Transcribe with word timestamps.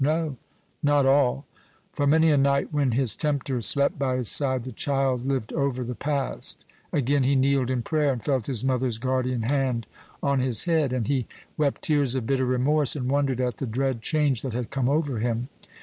No, 0.03 0.35
not 0.81 1.05
all; 1.05 1.45
for 1.93 2.07
many 2.07 2.31
a 2.31 2.35
night, 2.37 2.73
when 2.73 2.93
his 2.93 3.15
tempter 3.15 3.61
slept 3.61 3.99
by 3.99 4.15
his 4.15 4.29
side, 4.29 4.63
the 4.63 4.71
child 4.71 5.25
lived 5.27 5.53
over 5.53 5.83
the 5.83 5.93
past; 5.93 6.65
again 6.91 7.21
he 7.21 7.35
kneeled 7.35 7.69
in 7.69 7.83
prayer, 7.83 8.11
and 8.11 8.23
felt 8.25 8.47
his 8.47 8.63
mother's 8.65 8.97
guardian 8.97 9.43
hand 9.43 9.85
on 10.23 10.39
his 10.39 10.63
head, 10.65 10.91
and 10.91 11.07
he 11.07 11.27
wept 11.55 11.83
tears 11.83 12.15
of 12.15 12.25
bitter 12.25 12.45
remorse, 12.45 12.95
and 12.95 13.11
wondered 13.11 13.39
at 13.39 13.57
the 13.57 13.67
dread 13.67 14.01
change 14.01 14.41
that 14.41 14.53
had 14.53 14.71
come 14.71 14.89
over 14.89 15.19
him. 15.19 15.49